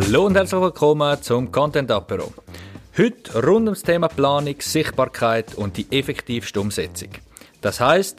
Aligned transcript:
Hallo 0.00 0.26
und 0.26 0.36
herzlich 0.36 0.60
willkommen 0.60 1.20
zum 1.20 1.50
Content 1.50 1.90
Apero. 1.90 2.32
Heute 2.96 3.44
rund 3.44 3.66
ums 3.66 3.82
Thema 3.82 4.06
Planung, 4.06 4.54
Sichtbarkeit 4.60 5.56
und 5.56 5.76
die 5.76 5.88
effektivste 5.90 6.60
Umsetzung. 6.60 7.08
Das 7.60 7.80
heißt, 7.80 8.16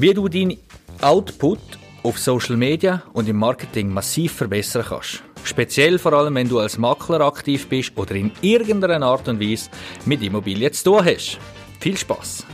wie 0.00 0.12
du 0.12 0.26
deinen 0.26 0.58
Output 1.00 1.60
auf 2.02 2.18
Social 2.18 2.56
Media 2.56 3.04
und 3.12 3.28
im 3.28 3.36
Marketing 3.36 3.90
massiv 3.90 4.32
verbessern 4.32 4.86
kannst. 4.88 5.22
Speziell 5.44 6.00
vor 6.00 6.14
allem, 6.14 6.34
wenn 6.34 6.48
du 6.48 6.58
als 6.58 6.78
Makler 6.78 7.20
aktiv 7.20 7.68
bist 7.68 7.92
oder 7.96 8.16
in 8.16 8.32
irgendeiner 8.40 9.06
Art 9.06 9.28
und 9.28 9.40
Weise 9.40 9.70
mit 10.06 10.20
Immobilien 10.20 10.72
zu 10.72 10.82
tun 10.82 11.04
hast. 11.04 11.38
Viel 11.78 11.96
Spaß! 11.96 12.44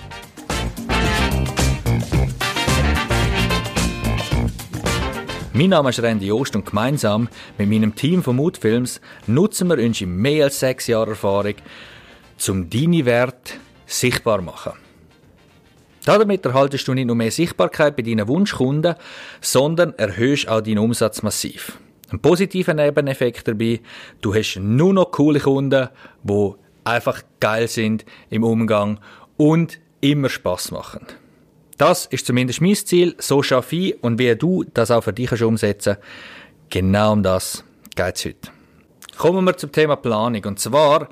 Mein 5.60 5.68
Name 5.68 5.90
ist 5.90 6.02
Randy 6.02 6.32
Ost 6.32 6.56
und 6.56 6.64
gemeinsam 6.64 7.28
mit 7.58 7.68
meinem 7.68 7.94
Team 7.94 8.22
von 8.22 8.36
Moodfilms 8.36 8.98
nutzen 9.26 9.68
wir 9.68 9.76
unsere 9.76 10.08
mehr 10.08 10.44
als 10.44 10.58
sechs 10.58 10.86
Jahre 10.86 11.10
Erfahrung, 11.10 11.52
um 12.48 12.70
deine 12.70 13.04
Werte 13.04 13.52
sichtbar 13.84 14.38
zu 14.38 14.44
machen. 14.46 14.72
Damit 16.06 16.46
erhaltest 16.46 16.88
du 16.88 16.94
nicht 16.94 17.08
nur 17.08 17.16
mehr 17.16 17.30
Sichtbarkeit 17.30 17.94
bei 17.94 18.02
deinen 18.02 18.26
Wunschkunden, 18.26 18.94
sondern 19.42 19.92
erhöhst 19.98 20.48
auch 20.48 20.62
deinen 20.62 20.78
Umsatz 20.78 21.22
massiv. 21.22 21.78
Ein 22.08 22.20
positiver 22.20 22.72
Nebeneffekt 22.72 23.46
dabei, 23.46 23.80
du 24.22 24.34
hast 24.34 24.56
nur 24.56 24.94
noch 24.94 25.10
coole 25.10 25.40
Kunden, 25.40 25.90
die 26.22 26.52
einfach 26.84 27.20
geil 27.38 27.68
sind 27.68 28.06
im 28.30 28.44
Umgang 28.44 28.98
und 29.36 29.78
immer 30.00 30.30
Spaß 30.30 30.70
machen. 30.70 31.06
Das 31.80 32.04
ist 32.04 32.26
zumindest 32.26 32.60
mein 32.60 32.74
Ziel, 32.74 33.14
so 33.16 33.42
schaffe 33.42 33.74
ich 33.74 34.04
und 34.04 34.18
wie 34.18 34.36
du 34.36 34.64
das 34.74 34.90
auch 34.90 35.02
für 35.02 35.14
dich 35.14 35.30
kannst 35.30 35.42
umsetzen 35.42 35.96
genau 36.68 37.12
um 37.12 37.22
das 37.22 37.64
geht 37.96 38.16
es 38.16 38.24
heute. 38.26 38.50
Kommen 39.16 39.46
wir 39.46 39.56
zum 39.56 39.72
Thema 39.72 39.96
Planung 39.96 40.44
und 40.44 40.60
zwar 40.60 41.08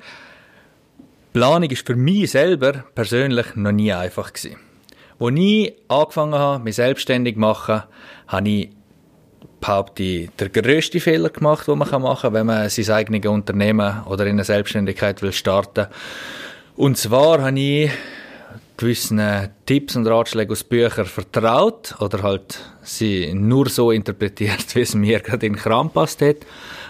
Planung 1.33 1.71
ist 1.71 1.87
für 1.87 1.95
mich 1.95 2.29
selber 2.29 2.83
persönlich 2.93 3.55
noch 3.55 3.71
nie 3.71 3.91
einfach 3.91 4.31
gewesen. 4.31 4.57
Als 5.19 5.39
ich 5.39 5.73
angefangen 5.87 6.35
habe, 6.35 6.63
mich 6.63 6.75
selbstständig 6.75 7.33
zu 7.33 7.39
machen, 7.39 7.81
habe 8.27 8.49
ich 8.49 8.69
behaupte 9.59 10.27
der 10.37 10.49
grösste 10.49 10.99
Fehler 10.99 11.29
gemacht, 11.29 11.67
den 11.67 11.79
man 11.79 11.89
machen 11.89 12.21
kann, 12.21 12.33
wenn 12.33 12.45
man 12.45 12.69
sein 12.69 12.91
eigenes 12.91 13.25
Unternehmen 13.25 14.03
oder 14.05 14.23
in 14.27 14.33
eine 14.33 14.43
Selbstständigkeit 14.43 15.23
will 15.23 15.33
starten. 15.33 15.87
Und 16.75 16.95
zwar 16.95 17.41
habe 17.41 17.59
ich 17.59 17.91
gewissen 18.79 19.21
Tipps 19.65 19.97
und 19.97 20.07
Ratschläge 20.07 20.53
aus 20.53 20.63
Büchern 20.63 21.05
vertraut 21.05 21.95
oder 21.99 22.23
halt 22.23 22.59
sie 22.81 23.33
nur 23.33 23.67
so 23.67 23.91
interpretiert, 23.91 24.63
wie 24.75 24.81
es 24.81 24.95
mir 24.95 25.19
gerade 25.19 25.45
in 25.45 25.53
den 25.53 25.59
Kram 25.59 25.89
passt 25.89 26.21
hat. 26.21 26.37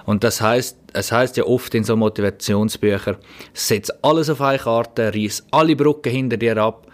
Und 0.06 0.24
das 0.24 0.40
heißt, 0.40 0.78
es 0.94 1.12
heißt 1.12 1.38
ja 1.38 1.46
oft 1.46 1.74
in 1.74 1.84
so 1.84 1.96
Motivationsbüchern, 1.96 3.18
setz 3.54 3.92
alles 4.04 4.30
auf 4.30 4.40
eine 4.40 4.60
Karte, 4.60 5.14
reiß 5.14 5.48
alle 5.50 5.76
Brücken 5.76 6.12
hinter 6.12 6.38
dir 6.38 6.58
ab, 6.58 6.88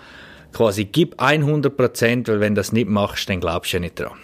quasi 0.53 0.85
gib 0.85 1.21
100 1.21 1.75
Prozent, 1.75 2.27
weil 2.29 2.39
wenn 2.39 2.55
du 2.55 2.59
das 2.59 2.71
nicht 2.71 2.87
machst, 2.87 3.29
dann 3.29 3.41
glaubst 3.41 3.73
du 3.73 3.77
ja 3.77 3.81
nicht 3.81 3.99
dran. 3.99 4.17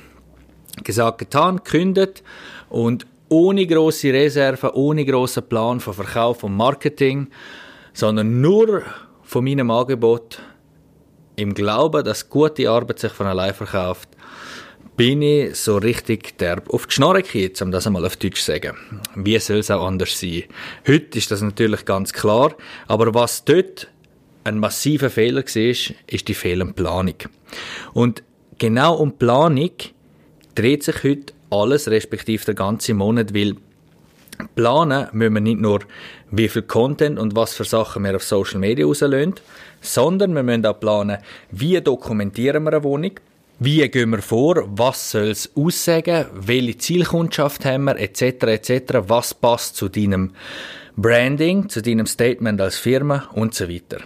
Gesagt, 0.85 1.17
getan, 1.17 1.65
kündet 1.65 2.23
und 2.69 3.05
ohne 3.27 3.67
große 3.67 4.13
Reserven, 4.13 4.69
ohne 4.69 5.05
großen 5.05 5.43
Plan 5.43 5.81
von 5.81 5.93
Verkauf 5.93 6.43
und 6.43 6.55
Marketing, 6.55 7.27
sondern 7.93 8.39
nur 8.39 8.83
von 9.21 9.43
meinem 9.43 9.69
Angebot 9.69 10.39
im 11.41 11.53
Glauben, 11.53 12.03
dass 12.03 12.29
gute 12.29 12.69
Arbeit 12.69 12.99
sich 12.99 13.11
von 13.11 13.27
allein 13.27 13.53
verkauft, 13.53 14.09
bin 14.95 15.21
ich 15.21 15.55
so 15.55 15.77
richtig 15.77 16.37
derb 16.37 16.69
auf 16.69 16.85
die 16.85 16.93
Schnorre 16.93 17.23
gekriegt, 17.23 17.61
um 17.61 17.71
das 17.71 17.87
einmal 17.87 18.05
auf 18.05 18.17
Deutsch 18.17 18.41
zu 18.41 18.51
sagen. 18.51 18.77
Wie 19.15 19.39
soll 19.39 19.57
es 19.57 19.71
auch 19.71 19.85
anders 19.85 20.19
sein? 20.19 20.43
Heute 20.87 21.17
ist 21.17 21.31
das 21.31 21.41
natürlich 21.41 21.85
ganz 21.85 22.13
klar, 22.13 22.55
aber 22.87 23.13
was 23.13 23.43
dort 23.43 23.87
ein 24.43 24.59
massiver 24.59 25.09
Fehler 25.09 25.43
war, 25.43 25.95
ist 26.07 26.27
die 26.27 26.33
fehlende 26.33 26.73
Planung. 26.73 27.15
Und 27.93 28.23
genau 28.57 28.95
um 28.95 29.17
Planung 29.17 29.71
dreht 30.55 30.83
sich 30.83 31.03
heute 31.03 31.33
alles, 31.49 31.89
respektive 31.89 32.45
der 32.45 32.55
ganze 32.55 32.93
Monat, 32.93 33.33
weil 33.33 33.55
planen 34.55 35.07
müssen 35.11 35.33
wir 35.33 35.41
nicht 35.41 35.59
nur, 35.59 35.79
wie 36.31 36.47
viel 36.47 36.63
Content 36.63 37.19
und 37.19 37.35
was 37.35 37.53
für 37.53 37.65
Sachen 37.65 38.03
wir 38.03 38.15
auf 38.15 38.23
Social 38.23 38.59
Media 38.59 38.85
rauslösen, 38.85 39.35
sondern 39.81 40.33
wir 40.33 40.43
müssen 40.43 40.65
auch 40.65 40.79
planen, 40.79 41.17
wie 41.51 41.81
dokumentieren 41.81 42.63
wir 42.63 42.73
eine 42.73 42.83
Wohnung, 42.83 43.19
wie 43.59 43.87
gehen 43.89 44.11
wir 44.11 44.21
vor, 44.21 44.63
was 44.65 45.11
soll 45.11 45.29
es 45.29 45.51
aussagen, 45.55 46.25
welche 46.33 46.77
Zielkundschaft 46.77 47.65
haben 47.65 47.83
wir, 47.83 47.99
etc., 47.99 48.21
etc., 48.43 48.93
was 49.07 49.33
passt 49.33 49.75
zu 49.75 49.89
deinem 49.89 50.31
Branding, 50.95 51.69
zu 51.69 51.81
deinem 51.81 52.05
Statement 52.05 52.59
als 52.61 52.77
Firma 52.77 53.29
und 53.33 53.53
so 53.53 53.69
weiter. 53.69 53.99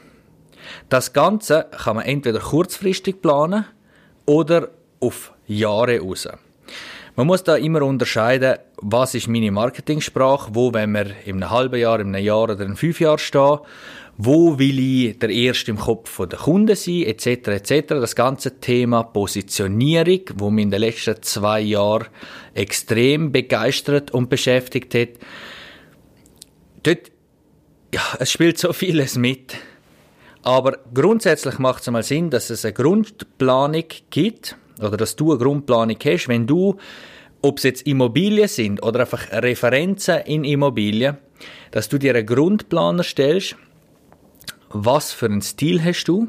Das 0.89 1.13
Ganze 1.13 1.67
kann 1.83 1.97
man 1.97 2.05
entweder 2.05 2.39
kurzfristig 2.39 3.21
planen 3.21 3.65
oder 4.25 4.69
auf 4.99 5.33
Jahre 5.47 5.99
raus. 5.99 6.27
Man 7.15 7.27
muss 7.27 7.43
da 7.43 7.55
immer 7.55 7.81
unterscheiden, 7.81 8.57
was 8.81 9.15
ist 9.15 9.29
meine 9.29 9.51
Marketingsprache, 9.51 10.53
wo 10.53 10.73
wenn 10.73 10.91
wir 10.91 11.05
in 11.25 11.41
einem 11.41 11.49
halben 11.49 11.79
Jahr, 11.79 12.01
in 12.01 12.13
einem 12.13 12.25
Jahr 12.25 12.43
oder 12.43 12.59
in 12.59 12.75
fünf 12.75 12.99
Jahren 12.99 13.19
stehen, 13.19 13.59
wo 14.17 14.57
will 14.57 14.79
ich 14.79 15.19
der 15.19 15.29
Erste 15.29 15.71
im 15.71 15.77
Kopf 15.77 16.17
der 16.25 16.39
Kunden 16.39 16.75
sein, 16.75 17.03
etc., 17.03 17.47
etc. 17.47 17.87
Das 17.87 18.15
ganze 18.15 18.59
Thema 18.59 19.03
Positionierung, 19.03 20.21
wo 20.35 20.49
mich 20.49 20.63
in 20.63 20.71
den 20.71 20.79
letzten 20.79 21.21
zwei 21.21 21.59
Jahren 21.61 22.07
extrem 22.53 23.31
begeistert 23.31 24.11
und 24.11 24.29
beschäftigt 24.29 24.93
hat. 24.95 25.09
Dort, 26.83 27.11
ja, 27.93 28.01
es 28.19 28.31
spielt 28.31 28.57
so 28.57 28.71
vieles 28.71 29.17
mit. 29.17 29.55
Aber 30.43 30.77
grundsätzlich 30.93 31.59
macht 31.59 31.81
es 31.81 31.89
mal 31.89 32.03
Sinn, 32.03 32.29
dass 32.29 32.49
es 32.49 32.63
eine 32.63 32.73
Grundplanung 32.73 33.85
gibt, 34.11 34.55
oder 34.79 34.95
dass 34.95 35.15
du 35.15 35.31
eine 35.31 35.39
Grundplanung 35.39 35.97
hast, 36.03 36.27
wenn 36.27 36.45
du, 36.45 36.77
ob 37.41 37.57
es 37.57 37.63
jetzt 37.63 37.87
Immobilien 37.87 38.47
sind 38.47 38.83
oder 38.83 39.01
einfach 39.01 39.31
Referenzen 39.31 40.19
in 40.25 40.43
Immobilien, 40.43 41.17
dass 41.71 41.89
du 41.89 41.97
dir 41.97 42.15
einen 42.15 42.25
Grundplan 42.25 42.99
erstellst, 42.99 43.55
was 44.77 45.13
für 45.13 45.27
einen 45.27 45.41
Stil 45.41 45.83
hast 45.83 46.05
du, 46.05 46.27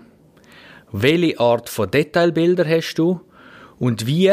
welche 0.92 1.40
Art 1.40 1.68
von 1.68 1.90
Detailbilder 1.90 2.64
hast 2.64 2.94
du 2.94 3.20
und 3.78 4.06
wie 4.06 4.32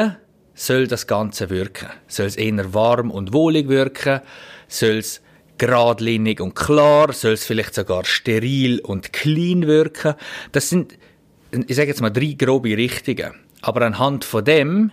soll 0.53 0.87
das 0.87 1.07
Ganze 1.07 1.49
wirken? 1.49 1.89
Soll 2.07 2.27
es 2.27 2.35
eher 2.35 2.73
warm 2.75 3.09
und 3.09 3.33
wohlig 3.33 3.69
wirken? 3.69 4.21
Soll 4.67 4.97
es 4.97 5.21
geradlinig 5.57 6.39
und 6.41 6.55
klar? 6.55 7.11
Soll 7.11 7.33
es 7.33 7.45
vielleicht 7.45 7.73
sogar 7.73 8.05
steril 8.05 8.79
und 8.81 9.13
clean 9.13 9.65
wirken? 9.65 10.13
Das 10.51 10.69
sind, 10.69 10.97
ich 11.51 11.75
sage 11.75 11.87
jetzt 11.87 12.01
mal, 12.01 12.11
drei 12.11 12.35
grobe 12.37 12.77
Richtungen. 12.77 13.33
Aber 13.61 13.81
anhand 13.81 14.25
von 14.25 14.45
dem 14.45 14.91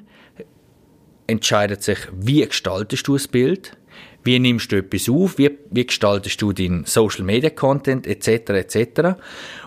entscheidet 1.26 1.82
sich, 1.82 1.98
wie 2.12 2.46
gestaltest 2.46 3.06
du 3.06 3.14
das 3.14 3.28
Bild, 3.28 3.76
wie 4.24 4.38
nimmst 4.38 4.72
du 4.72 4.76
etwas 4.76 5.08
auf, 5.08 5.38
wie, 5.38 5.50
wie 5.70 5.86
gestaltest 5.86 6.40
du 6.42 6.52
deinen 6.52 6.84
Social 6.84 7.24
Media 7.24 7.50
Content 7.50 8.06
etc. 8.06 8.50
etc. 8.50 9.20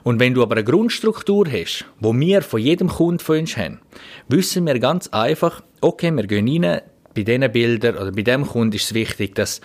Und 0.03 0.19
wenn 0.19 0.33
du 0.33 0.41
aber 0.41 0.55
eine 0.55 0.63
Grundstruktur 0.63 1.47
hast, 1.51 1.85
wo 1.99 2.13
wir 2.13 2.41
von 2.41 2.61
jedem 2.61 2.89
Kunden 2.89 3.19
von 3.19 3.39
uns 3.39 3.57
haben, 3.57 3.79
wissen 4.27 4.65
wir 4.65 4.79
ganz 4.79 5.07
einfach, 5.09 5.61
okay, 5.81 6.11
wir 6.11 6.27
gehen 6.27 6.63
rein, 6.63 6.81
bei 7.15 7.23
diesen 7.23 7.51
Bildern 7.51 7.97
oder 7.97 8.11
bei 8.11 8.23
dem 8.23 8.45
Kunden 8.45 8.75
ist 8.75 8.85
es 8.85 8.93
wichtig, 8.93 9.35
dass 9.35 9.61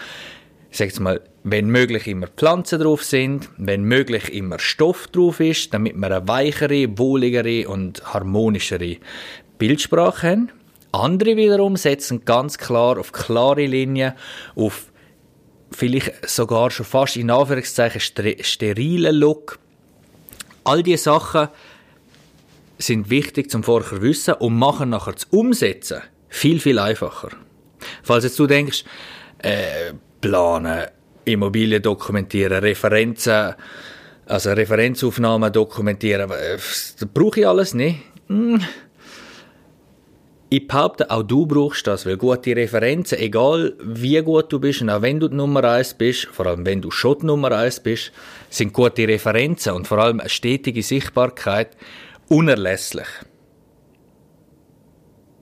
jetzt 0.72 1.00
mal, 1.00 1.20
wenn 1.44 1.70
möglich 1.70 2.06
immer 2.06 2.26
Pflanzen 2.26 2.80
drauf 2.80 3.02
sind, 3.02 3.48
wenn 3.56 3.84
möglich 3.84 4.32
immer 4.32 4.58
Stoff 4.58 5.06
drauf 5.08 5.40
ist, 5.40 5.72
damit 5.72 5.96
wir 5.96 6.06
eine 6.06 6.28
weichere, 6.28 6.98
wohligere 6.98 7.68
und 7.68 8.02
harmonischere 8.12 8.98
Bildsprache 9.58 10.28
haben. 10.28 10.50
Andere 10.92 11.36
wiederum 11.36 11.76
setzen 11.76 12.24
ganz 12.24 12.58
klar 12.58 12.98
auf 12.98 13.12
klare 13.12 13.66
Linien, 13.66 14.14
auf 14.54 14.86
vielleicht 15.70 16.28
sogar 16.28 16.70
schon 16.70 16.86
fast 16.86 17.16
in 17.16 17.30
Anführungszeichen 17.30 18.00
sterilen 18.00 19.14
Look. 19.16 19.58
All 20.64 20.82
diese 20.82 21.04
Sachen 21.04 21.48
sind 22.78 23.10
wichtig 23.10 23.50
zum 23.50 23.62
vorher 23.62 24.02
wissen 24.02 24.34
und 24.34 24.58
machen 24.58 24.90
nachher 24.90 25.12
das 25.12 25.24
Umsetzen 25.24 26.02
viel, 26.28 26.60
viel 26.60 26.78
einfacher. 26.78 27.30
Falls 28.02 28.24
jetzt 28.24 28.38
du 28.38 28.46
denkst, 28.46 28.84
äh, 29.38 29.92
planen, 30.20 30.86
Immobilien 31.24 31.82
dokumentieren, 31.82 32.60
Referenzen, 32.60 33.54
also 34.26 34.50
Referenzaufnahmen 34.50 35.52
dokumentieren, 35.52 36.30
das 36.30 36.96
brauche 37.12 37.40
ich 37.40 37.46
alles 37.46 37.74
nicht. 37.74 38.00
Hm. 38.28 38.60
Ich 40.50 40.66
behaupte, 40.66 41.10
auch 41.10 41.22
du 41.22 41.44
brauchst 41.44 41.86
das, 41.86 42.06
weil 42.06 42.16
gute 42.16 42.56
Referenzen, 42.56 43.18
egal 43.18 43.74
wie 43.82 44.18
gut 44.22 44.50
du 44.50 44.58
bist 44.58 44.80
und 44.80 44.88
auch 44.88 45.02
wenn 45.02 45.20
du 45.20 45.28
die 45.28 45.36
Nummer 45.36 45.62
eins 45.64 45.92
bist, 45.92 46.24
vor 46.26 46.46
allem 46.46 46.64
wenn 46.64 46.80
du 46.80 46.90
schon 46.90 47.18
die 47.20 47.26
Nummer 47.26 47.52
eins 47.52 47.80
bist, 47.80 48.12
sind 48.48 48.72
gute 48.72 49.06
Referenzen 49.06 49.74
und 49.74 49.86
vor 49.86 49.98
allem 49.98 50.20
eine 50.20 50.30
stetige 50.30 50.82
Sichtbarkeit 50.82 51.76
unerlässlich. 52.28 53.08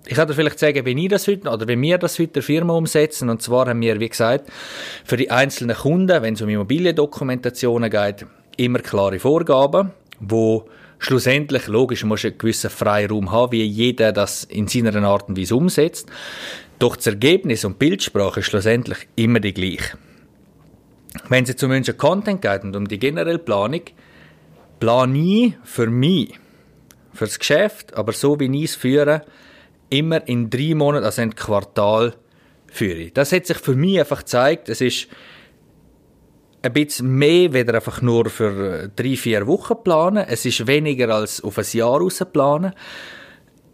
Ich 0.08 0.17
kann 0.17 0.26
dir 0.26 0.35
vielleicht 0.35 0.58
sagen, 0.58 0.85
wie 0.85 1.05
ich 1.05 1.08
das 1.08 1.29
heute, 1.29 1.50
oder 1.50 1.69
wie 1.69 1.81
wir 1.81 1.99
das 1.99 2.19
heute 2.19 2.35
der 2.35 2.43
Firma 2.43 2.75
umsetzen. 2.75 3.29
Und 3.29 3.43
zwar 3.43 3.69
haben 3.69 3.81
wir, 3.81 3.99
wie 3.99 4.08
gesagt, 4.08 4.50
für 5.05 5.17
die 5.17 5.31
einzelnen 5.31 5.76
Kunden, 5.76 6.23
wenn 6.23 6.35
es 6.35 6.43
um 6.43 6.49
Immobiliendokumentationen 6.49 7.91
geht, 7.91 8.26
immer 8.56 8.79
klare 8.81 9.19
Vorgaben, 9.19 9.91
wo 10.20 10.69
schlussendlich, 10.98 11.66
logisch, 11.66 12.04
muss 12.04 12.25
einen 12.25 12.38
gewissen 12.38 12.70
Freiraum 12.70 13.31
haben, 13.31 13.52
wie 13.52 13.62
jeder 13.62 14.12
das 14.12 14.44
in 14.44 14.69
seiner 14.69 14.94
Art 15.04 15.28
und 15.28 15.38
Weise 15.38 15.56
umsetzt. 15.56 16.08
Doch 16.78 16.96
das 16.96 17.06
Ergebnis 17.06 17.64
und 17.64 17.78
Bildsprache 17.78 18.40
ist 18.40 18.46
schlussendlich 18.46 19.08
immer 19.16 19.40
die 19.40 19.54
gleiche. 19.54 19.96
Wenn 21.28 21.44
es 21.44 21.50
jetzt 21.50 21.64
um 21.64 21.82
Content 21.96 22.43
geht 22.43 22.62
und 22.64 22.76
um 22.76 22.87
die 22.87 22.98
generelle 22.98 23.38
Planung, 23.38 23.82
plane 24.81 25.19
ich 25.19 25.54
für 25.64 25.87
mich, 25.87 26.38
für 27.14 27.25
das 27.25 27.38
Geschäft, 27.38 27.94
aber 27.94 28.12
so 28.12 28.38
wie 28.38 28.54
ich 28.56 28.70
es 28.70 28.76
führe, 28.76 29.22
immer 29.88 30.26
in 30.28 30.50
drei 30.50 30.75
Monaten, 30.75 31.04
also 31.04 31.22
ein 31.22 31.34
Quartal 31.34 32.14
führe. 32.66 33.10
Das 33.12 33.32
hat 33.32 33.46
sich 33.46 33.58
für 33.58 33.75
mich 33.75 33.98
einfach 33.98 34.20
gezeigt, 34.20 34.69
es 34.69 34.81
ist 34.81 35.08
ein 36.62 36.73
bisschen 36.73 37.08
mehr, 37.17 37.53
weder 37.53 37.75
einfach 37.75 38.03
nur 38.03 38.29
für 38.31 38.85
äh, 38.85 38.88
drei, 38.94 39.17
vier 39.17 39.47
Wochen 39.47 39.75
planen. 39.82 40.25
Es 40.29 40.44
ist 40.44 40.67
weniger 40.67 41.14
als 41.14 41.43
auf 41.43 41.58
ein 41.58 41.67
Jahr 41.73 42.00
raus 42.00 42.25
planen. 42.32 42.73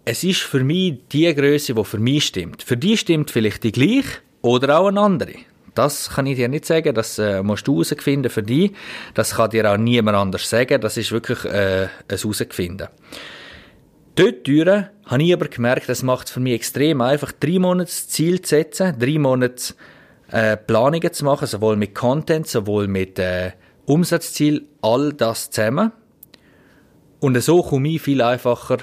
Es 0.04 0.24
ist 0.24 0.40
für 0.40 0.64
mich 0.64 0.98
die 1.12 1.32
Größe, 1.34 1.74
die 1.74 1.84
für 1.84 1.98
mich 1.98 2.26
stimmt. 2.26 2.62
Für 2.62 2.76
die 2.76 2.96
stimmt 2.96 3.30
vielleicht 3.30 3.62
die 3.62 3.72
gleich 3.72 4.04
oder 4.40 4.78
auch 4.78 4.88
eine 4.88 5.00
andere. 5.00 5.34
Das 5.74 6.10
kann 6.10 6.26
ich 6.26 6.36
dir 6.36 6.48
nicht 6.48 6.66
sagen, 6.66 6.94
das 6.94 7.18
äh, 7.18 7.42
musst 7.42 7.66
du 7.66 7.82
herausfinden 7.82 8.30
für 8.30 8.42
dich. 8.42 8.72
Das 9.14 9.36
kann 9.36 9.50
dir 9.50 9.70
auch 9.70 9.78
niemand 9.78 10.18
anders 10.18 10.48
sagen. 10.48 10.80
Das 10.80 10.96
ist 10.96 11.12
wirklich 11.12 11.44
äh, 11.44 11.88
ein 12.08 12.18
herausfinden. 12.18 12.88
Dort 14.14 14.46
durch 14.46 14.84
habe 15.06 15.22
ich 15.22 15.32
aber 15.32 15.48
gemerkt, 15.48 15.88
das 15.88 16.02
macht 16.02 16.26
es 16.26 16.32
für 16.32 16.40
mich 16.40 16.52
extrem 16.52 17.00
einfach, 17.00 17.32
drei 17.32 17.58
Monate 17.58 17.90
Ziel 17.90 18.42
zu 18.42 18.50
setzen, 18.50 18.98
drei 18.98 19.18
Monate 19.18 19.74
äh, 20.32 20.56
Planungen 20.56 21.12
zu 21.12 21.24
machen, 21.24 21.46
sowohl 21.46 21.76
mit 21.76 21.94
Content, 21.94 22.48
sowohl 22.48 22.88
mit 22.88 23.18
äh, 23.18 23.52
Umsatzziel, 23.86 24.66
all 24.80 25.12
das 25.12 25.50
zusammen. 25.50 25.92
Und 27.20 27.40
so 27.40 27.62
komme 27.62 27.90
ich 27.90 28.02
viel 28.02 28.20
einfacher 28.20 28.78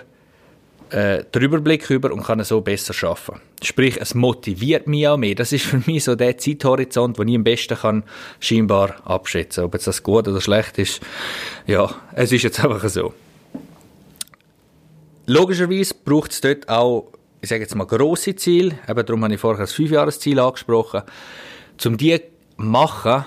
äh, 0.91 1.23
den 1.23 1.41
Überblick 1.41 1.89
über 1.89 2.11
und 2.11 2.23
kann 2.23 2.43
so 2.43 2.61
besser 2.61 2.93
schaffen. 2.93 3.39
Sprich, 3.61 3.97
es 3.99 4.15
motiviert 4.15 4.87
mich 4.87 5.07
auch 5.07 5.17
mehr. 5.17 5.35
Das 5.35 5.51
ist 5.51 5.65
für 5.65 5.81
mich 5.85 6.03
so 6.03 6.15
der 6.15 6.37
Zeithorizont, 6.37 7.17
wo 7.19 7.23
ich 7.23 7.35
am 7.35 7.43
besten 7.43 7.77
kann 7.77 8.03
scheinbar 8.39 8.95
abschätzen. 9.05 9.63
Ob 9.63 9.73
jetzt 9.73 9.87
das 9.87 10.03
gut 10.03 10.27
oder 10.27 10.41
schlecht 10.41 10.77
ist, 10.77 11.01
ja, 11.67 11.93
es 12.13 12.31
ist 12.31 12.43
jetzt 12.43 12.59
einfach 12.63 12.87
so. 12.89 13.13
Logischerweise 15.25 15.93
braucht 16.05 16.31
es 16.31 16.41
dort 16.41 16.69
auch 16.69 17.11
ich 17.41 17.49
sage 17.49 17.61
jetzt 17.61 17.75
mal, 17.75 17.85
grosse 17.85 18.35
Ziele, 18.35 18.77
eben 18.87 19.05
darum 19.05 19.23
habe 19.23 19.33
ich 19.33 19.39
vorher 19.39 19.63
das 19.63 19.73
Fünfjahresziel 19.73 20.39
angesprochen, 20.39 21.03
um 21.85 21.97
die 21.97 22.17
zu 22.17 22.23
machen, 22.57 23.25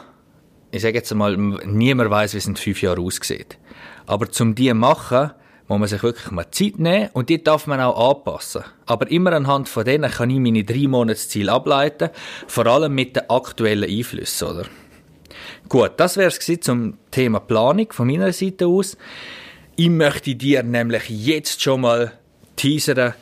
ich 0.70 0.82
sage 0.82 0.96
jetzt 0.96 1.14
mal, 1.14 1.36
niemand 1.36 2.10
weiß, 2.10 2.34
wie 2.34 2.38
es 2.38 2.46
in 2.46 2.56
fünf 2.56 2.82
Jahren 2.82 3.04
aussieht. 3.04 3.58
Aber 4.06 4.30
zum 4.30 4.54
die 4.54 4.68
zu 4.68 4.74
machen, 4.74 5.30
muss 5.68 5.78
man 5.78 5.88
sich 5.88 6.02
wirklich 6.02 6.30
mal 6.30 6.50
Zeit 6.50 6.78
nehmen 6.78 7.08
und 7.12 7.28
die 7.28 7.42
darf 7.42 7.66
man 7.66 7.80
auch 7.80 8.10
anpassen. 8.10 8.64
Aber 8.86 9.10
immer 9.10 9.32
anhand 9.32 9.68
von 9.68 9.84
denen 9.84 10.10
kann 10.10 10.30
ich 10.30 10.38
meine 10.38 10.64
drei 10.64 10.86
Monatsziele 10.88 11.50
ableiten, 11.50 12.10
vor 12.46 12.66
allem 12.66 12.94
mit 12.94 13.16
den 13.16 13.30
aktuellen 13.30 13.88
Einflüssen, 13.88 14.48
oder? 14.48 14.66
Gut, 15.68 15.92
das 15.96 16.16
wäre 16.16 16.28
es 16.28 16.60
zum 16.60 16.98
Thema 17.10 17.40
Planung 17.40 17.90
von 17.92 18.06
meiner 18.06 18.32
Seite 18.32 18.66
aus. 18.66 18.98
Ich 19.76 19.88
möchte 19.88 20.34
dir 20.34 20.62
nämlich 20.62 21.08
jetzt 21.08 21.62
schon 21.62 21.80
mal 21.80 22.12
teasern, 22.56 23.14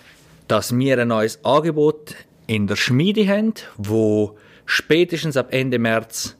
dass 0.50 0.76
wir 0.76 0.99
ein 0.99 1.08
neues 1.08 1.44
Angebot 1.44 2.17
in 2.49 2.67
der 2.67 2.75
Schmiede 2.75 3.29
haben, 3.29 3.55
wo 3.76 4.37
spätestens 4.67 5.37
ab 5.37 5.55
Ende 5.55 5.79
März 5.79 6.37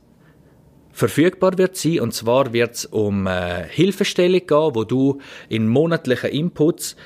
verfügbar 0.91 1.57
wird 1.59 1.77
sein. 1.77 2.01
Und 2.01 2.13
zwar 2.13 2.53
wird 2.53 2.75
es 2.75 2.87
um 2.87 3.29
äh, 3.29 3.69
Hilfestellung 3.69 4.45
gehen, 4.45 4.75
wo 4.75 4.83
du 4.83 5.21
in 5.49 5.69
monatlichen 5.69 6.31
Inputs 6.31 6.97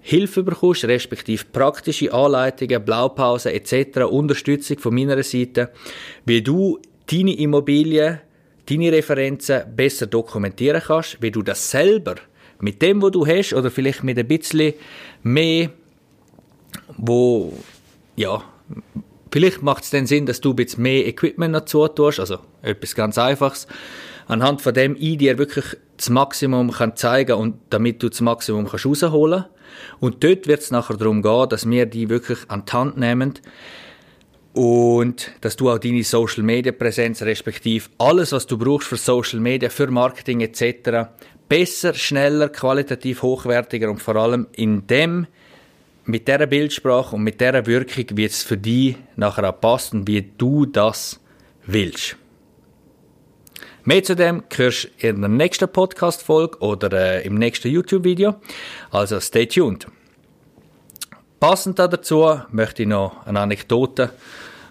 Hilfe 0.00 0.44
bekommst, 0.44 0.84
respektive 0.84 1.46
praktische 1.46 2.14
Anleitungen, 2.14 2.84
Blaupausen 2.84 3.50
etc., 3.50 4.04
Unterstützung 4.08 4.78
von 4.78 4.94
meiner 4.94 5.20
Seite, 5.24 5.72
wie 6.26 6.42
du 6.42 6.78
deine 7.10 7.36
Immobilien, 7.36 8.20
deine 8.70 8.92
Referenzen 8.92 9.64
besser 9.74 10.06
dokumentieren 10.06 10.80
kannst, 10.80 11.20
wie 11.20 11.32
du 11.32 11.42
das 11.42 11.72
selber 11.72 12.14
mit 12.60 12.80
dem, 12.82 13.02
was 13.02 13.10
du 13.10 13.26
hast, 13.26 13.52
oder 13.52 13.68
vielleicht 13.68 14.04
mit 14.04 14.16
ein 14.16 14.28
bisschen 14.28 14.74
mehr 15.24 15.70
wo, 16.96 17.52
ja, 18.16 18.42
vielleicht 19.30 19.62
macht 19.62 19.84
es 19.84 19.90
den 19.90 20.06
Sinn, 20.06 20.26
dass 20.26 20.40
du 20.40 20.50
ein 20.50 20.56
bisschen 20.56 20.82
mehr 20.82 21.06
Equipment 21.06 21.54
dazu 21.54 21.86
tust, 21.88 22.20
also 22.20 22.38
etwas 22.62 22.94
ganz 22.94 23.18
Einfaches, 23.18 23.66
anhand 24.26 24.62
von 24.62 24.74
dem 24.74 24.96
ich 24.98 25.18
dir 25.18 25.38
wirklich 25.38 25.76
das 25.96 26.10
Maximum 26.10 26.70
kann 26.70 26.96
zeigen 26.96 27.34
und 27.34 27.56
damit 27.70 28.02
du 28.02 28.08
das 28.08 28.20
Maximum 28.20 28.68
kannst 28.68 28.86
rausholen 28.86 29.44
und 30.00 30.22
dort 30.24 30.46
wird 30.46 30.60
es 30.60 30.70
nachher 30.70 30.96
darum 30.96 31.22
gehen, 31.22 31.48
dass 31.48 31.68
wir 31.68 31.86
die 31.86 32.08
wirklich 32.08 32.38
an 32.48 32.64
die 32.66 32.72
Hand 32.72 32.96
nehmen 32.96 33.34
und 34.52 35.32
dass 35.42 35.56
du 35.56 35.70
auch 35.70 35.78
deine 35.78 36.02
Social 36.02 36.42
Media 36.42 36.72
Präsenz 36.72 37.22
respektive 37.22 37.90
alles, 37.98 38.32
was 38.32 38.46
du 38.46 38.56
brauchst 38.56 38.88
für 38.88 38.96
Social 38.96 39.40
Media, 39.40 39.68
für 39.68 39.90
Marketing 39.90 40.40
etc. 40.40 41.10
besser, 41.48 41.92
schneller, 41.92 42.48
qualitativ 42.48 43.22
hochwertiger 43.22 43.90
und 43.90 44.02
vor 44.02 44.16
allem 44.16 44.46
in 44.52 44.86
dem 44.86 45.26
mit 46.06 46.28
dieser 46.28 46.46
Bildsprache 46.46 47.16
und 47.16 47.22
mit 47.22 47.40
dieser 47.40 47.66
Wirkung, 47.66 48.04
wie 48.16 48.24
es 48.24 48.42
für 48.42 48.56
dich 48.56 48.96
nachher 49.16 49.48
auch 49.48 49.60
passt 49.60 49.92
und 49.92 50.06
wie 50.06 50.22
du 50.38 50.66
das 50.66 51.20
willst. 51.66 52.16
Mehr 53.84 54.02
zu 54.02 54.16
dem 54.16 54.42
hörst 54.54 54.88
du 55.00 55.08
in 55.08 55.20
der 55.20 55.28
nächsten 55.28 55.68
Podcast-Folge 55.68 56.58
oder 56.58 56.92
äh, 56.92 57.26
im 57.26 57.34
nächsten 57.36 57.68
YouTube-Video. 57.68 58.34
Also 58.90 59.20
stay 59.20 59.46
tuned. 59.46 59.86
Passend 61.38 61.78
dazu 61.78 62.40
möchte 62.50 62.82
ich 62.82 62.88
noch 62.88 63.26
eine 63.26 63.40
Anekdote 63.40 64.10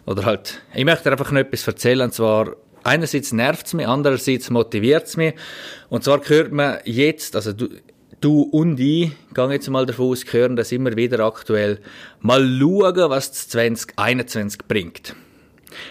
oder 0.05 0.25
halt, 0.25 0.61
ich 0.73 0.83
möchte 0.83 1.11
einfach 1.11 1.31
noch 1.31 1.39
etwas 1.39 1.67
erzählen. 1.67 2.01
Und 2.01 2.13
zwar, 2.13 2.55
einerseits 2.83 3.31
nervt 3.31 3.67
es 3.67 3.73
mich, 3.73 3.87
andererseits 3.87 4.49
motiviert 4.49 5.07
es 5.07 5.15
mich. 5.15 5.33
Und 5.89 6.03
zwar 6.03 6.21
hört 6.27 6.51
man 6.51 6.79
jetzt, 6.83 7.35
also 7.35 7.53
du, 7.53 7.69
du 8.25 8.41
und 8.41 8.79
ich, 8.79 9.11
gehe 9.33 9.51
jetzt 9.51 9.69
mal 9.69 9.85
davon 9.85 10.11
aus, 10.11 10.25
hören 10.31 10.55
das 10.55 10.71
immer 10.71 10.95
wieder 10.95 11.19
aktuell, 11.19 11.79
mal 12.21 12.41
schauen, 12.41 13.09
was 13.09 13.29
das 13.29 13.49
2021 13.49 14.61
bringt. 14.67 15.15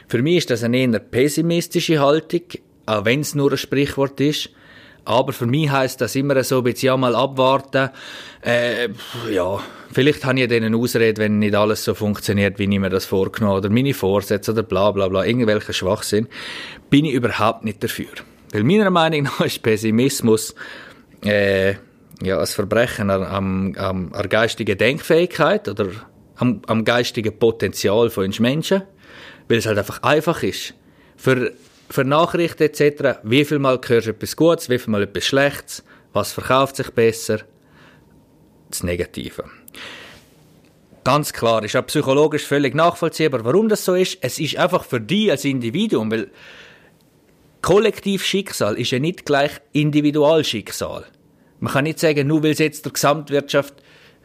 Für 0.08 0.20
mich 0.20 0.38
ist 0.38 0.50
das 0.50 0.64
eine 0.64 0.78
eher 0.78 0.98
pessimistische 0.98 2.00
Haltung, 2.00 2.42
auch 2.86 3.04
wenn 3.04 3.20
es 3.20 3.34
nur 3.34 3.52
ein 3.52 3.58
Sprichwort 3.58 4.20
ist. 4.20 4.50
Aber 5.06 5.32
für 5.34 5.46
mich 5.46 5.70
heißt 5.70 6.00
das 6.00 6.16
immer 6.16 6.42
so 6.42 6.58
ein 6.58 6.64
bisschen, 6.64 6.86
ja, 6.86 6.96
mal 6.96 7.14
abwarten. 7.14 7.90
Äh, 8.42 8.88
ja, 9.30 9.60
vielleicht 9.92 10.24
habe 10.24 10.40
ich 10.40 10.50
eine 10.50 10.74
Ausrede, 10.74 11.20
wenn 11.20 11.38
nicht 11.38 11.54
alles 11.54 11.84
so 11.84 11.94
funktioniert, 11.94 12.58
wie 12.58 12.64
ich 12.64 12.80
mir 12.80 12.88
das 12.88 13.04
vorgenommen 13.04 13.58
oder 13.58 13.68
meine 13.68 13.92
Vorsätze 13.92 14.52
oder 14.52 14.62
bla 14.62 14.90
bla 14.92 15.08
bla, 15.08 15.24
irgendwelche 15.24 15.74
Schwachsinn, 15.74 16.26
bin 16.88 17.04
ich 17.04 17.12
überhaupt 17.12 17.64
nicht 17.64 17.84
dafür. 17.84 18.08
Weil 18.52 18.64
meiner 18.64 18.90
Meinung 18.90 19.24
nach 19.24 19.42
ist 19.42 19.62
Pessimismus 19.62 20.54
äh, 21.22 21.74
ja, 22.22 22.38
ein 22.38 22.46
Verbrechen 22.46 23.10
am, 23.10 23.74
am, 23.76 24.12
an 24.12 24.28
geistigen 24.28 24.78
Denkfähigkeit 24.78 25.68
oder 25.68 25.88
am, 26.36 26.62
am 26.66 26.84
geistigen 26.84 27.38
Potenzial 27.38 28.10
von 28.10 28.24
uns 28.24 28.40
Menschen, 28.40 28.82
weil 29.48 29.58
es 29.58 29.66
halt 29.66 29.78
einfach 29.78 30.02
einfach 30.02 30.42
ist. 30.42 30.74
Für, 31.16 31.52
für 31.90 32.04
Nachrichten 32.04 32.64
etc., 32.64 33.18
wie 33.22 33.44
viel 33.44 33.58
Mal 33.58 33.80
hörst 33.84 34.06
du 34.06 34.10
etwas 34.10 34.36
Gutes, 34.36 34.68
wie 34.68 34.78
viel 34.78 34.90
Mal 34.90 35.02
etwas 35.02 35.24
Schlechtes, 35.24 35.84
was 36.12 36.32
verkauft 36.32 36.76
sich 36.76 36.90
besser, 36.90 37.40
das 38.70 38.82
Negative. 38.82 39.44
Ganz 41.04 41.32
klar, 41.34 41.62
ist 41.62 41.76
auch 41.76 41.86
psychologisch 41.86 42.44
völlig 42.44 42.74
nachvollziehbar, 42.74 43.44
warum 43.44 43.68
das 43.68 43.84
so 43.84 43.94
ist. 43.94 44.18
Es 44.22 44.38
ist 44.38 44.56
einfach 44.56 44.84
für 44.84 45.00
dich 45.00 45.30
als 45.30 45.44
Individuum, 45.44 46.10
weil 46.10 46.30
Kollektivschicksal 47.60 48.78
ist 48.78 48.90
ja 48.90 48.98
nicht 48.98 49.26
gleich 49.26 49.52
Individualschicksal. 49.72 51.04
Man 51.60 51.72
kann 51.72 51.84
nicht 51.84 51.98
sagen, 51.98 52.26
nur 52.26 52.42
weil 52.42 52.50
es 52.50 52.58
jetzt 52.58 52.84
der 52.84 52.92
Gesamtwirtschaft, 52.92 53.74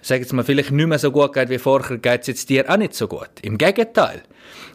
sagen 0.01 0.25
wir 0.29 0.35
mal, 0.35 0.43
vielleicht 0.43 0.71
nicht 0.71 0.87
mehr 0.87 0.99
so 0.99 1.11
gut 1.11 1.33
geht 1.33 1.49
wie 1.49 1.57
vorher, 1.57 1.97
geht 1.97 2.21
es 2.21 2.27
jetzt 2.27 2.49
dir 2.49 2.69
auch 2.69 2.77
nicht 2.77 2.93
so 2.93 3.07
gut. 3.07 3.29
Im 3.41 3.57
Gegenteil. 3.57 4.23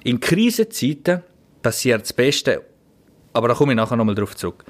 In 0.03 0.21
Krisenzeiten 0.21 1.23
passiert 1.63 2.03
das 2.03 2.13
Beste, 2.13 2.63
aber 3.33 3.49
da 3.49 3.55
komme 3.55 3.73
ich 3.73 3.77
nachher 3.77 3.97
nochmal 3.97 4.15
drauf 4.15 4.37
zurück. 4.37 4.65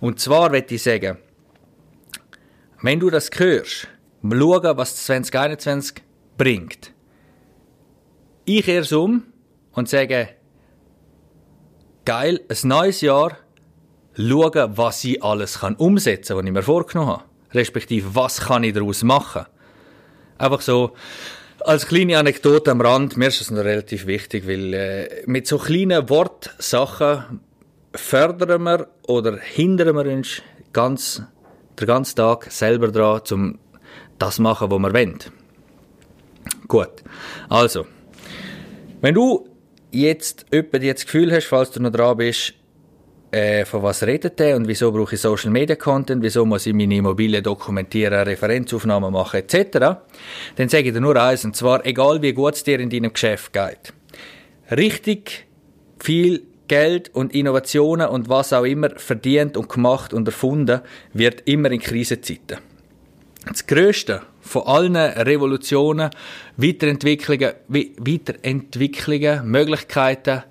Und 0.00 0.20
zwar 0.20 0.50
möchte 0.50 0.74
ich 0.74 0.82
sagen, 0.82 1.18
wenn 2.82 3.00
du 3.00 3.10
das 3.10 3.30
hörst, 3.34 3.88
schauen, 4.22 4.76
was 4.76 5.04
2021 5.04 6.02
bringt. 6.36 6.92
Ich 8.44 8.64
kehre 8.64 8.82
es 8.82 8.92
um 8.92 9.24
und 9.72 9.88
sage, 9.88 10.30
geil, 12.04 12.40
ein 12.48 12.68
neues 12.68 13.00
Jahr, 13.00 13.36
schauen, 14.16 14.76
was 14.76 15.04
ich 15.04 15.22
alles 15.22 15.60
kann 15.60 15.74
umsetzen 15.76 16.28
kann, 16.28 16.38
was 16.38 16.46
ich 16.46 16.52
mir 16.52 16.62
vorgenommen 16.62 17.10
habe 17.10 17.27
respektive 17.52 18.14
was 18.14 18.40
kann 18.40 18.64
ich 18.64 18.74
daraus 18.74 19.02
machen. 19.02 19.46
Einfach 20.38 20.60
so, 20.60 20.92
als 21.60 21.86
kleine 21.86 22.18
Anekdote 22.18 22.70
am 22.70 22.80
Rand, 22.80 23.16
mir 23.16 23.28
ist 23.28 23.40
das 23.40 23.50
noch 23.50 23.64
relativ 23.64 24.06
wichtig, 24.06 24.46
weil 24.46 24.74
äh, 24.74 25.22
mit 25.26 25.46
so 25.46 25.58
kleinen 25.58 26.08
Wortsachen 26.08 27.40
fördern 27.94 28.62
wir 28.62 28.88
oder 29.06 29.38
hindern 29.38 29.96
wir 29.96 30.12
uns 30.12 30.42
ganz, 30.72 31.22
den 31.78 31.86
ganzen 31.86 32.16
Tag 32.16 32.50
selber 32.50 32.88
daran, 32.88 33.22
um 33.32 33.58
das 34.18 34.36
zu 34.36 34.42
machen, 34.42 34.70
was 34.70 34.78
wir 34.78 34.92
wollen. 34.92 35.18
Gut, 36.68 37.02
also, 37.48 37.86
wenn 39.00 39.14
du 39.14 39.48
jetzt 39.90 40.46
jetzt 40.50 40.72
das 40.72 41.04
Gefühl 41.04 41.32
hast, 41.32 41.46
falls 41.46 41.70
du 41.70 41.80
noch 41.80 41.90
dran 41.90 42.16
bist, 42.16 42.54
äh, 43.30 43.64
von 43.64 43.82
was 43.82 44.02
redet 44.02 44.38
der 44.38 44.56
und 44.56 44.66
wieso 44.68 44.90
brauche 44.90 45.14
ich 45.14 45.20
Social 45.20 45.50
Media 45.50 45.76
Content, 45.76 46.22
wieso 46.22 46.46
muss 46.46 46.66
ich 46.66 46.74
meine 46.74 46.96
Immobilie 46.96 47.42
dokumentieren, 47.42 48.22
Referenzaufnahmen 48.22 49.12
machen 49.12 49.40
etc., 49.40 49.78
dann 50.56 50.68
sage 50.68 50.88
ich 50.88 50.94
dir 50.94 51.00
nur 51.00 51.16
eins, 51.16 51.44
und 51.44 51.54
zwar, 51.54 51.84
egal 51.84 52.22
wie 52.22 52.32
gut 52.32 52.54
es 52.54 52.64
dir 52.64 52.80
in 52.80 52.90
deinem 52.90 53.12
Geschäft 53.12 53.52
geht, 53.52 53.92
richtig 54.70 55.46
viel 55.98 56.42
Geld 56.68 57.14
und 57.14 57.34
Innovationen 57.34 58.08
und 58.08 58.28
was 58.28 58.52
auch 58.52 58.64
immer 58.64 58.90
verdient 58.96 59.56
und 59.56 59.68
gemacht 59.68 60.12
und 60.12 60.28
erfunden 60.28 60.80
wird 61.12 61.42
immer 61.46 61.70
in 61.70 61.80
Krisenzeiten. 61.80 62.58
Das 63.46 63.66
Größte 63.66 64.22
von 64.40 64.62
allen 64.66 64.96
Revolutionen, 64.96 66.10
Weiterentwicklungen, 66.56 67.52
Weiterentwicklungen, 67.68 69.50
Möglichkeiten 69.50 70.42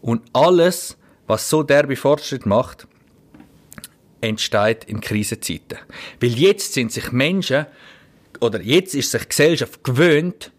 und 0.00 0.22
alles, 0.32 0.96
was 1.26 1.48
so 1.50 1.62
derbe 1.62 1.96
Fortschritt 1.96 2.46
macht, 2.46 2.86
entsteht 4.20 4.84
in 4.84 5.00
Krisenzeiten. 5.00 5.78
Weil 6.20 6.30
jetzt 6.30 6.74
sind 6.74 6.92
sich 6.92 7.12
Menschen, 7.12 7.66
oder 8.40 8.60
jetzt 8.60 8.94
ist 8.94 9.10
sich 9.10 9.28
Gesellschaft 9.28 9.82
gewöhnt, 9.82 10.52